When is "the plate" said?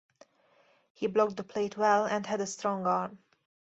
1.37-1.77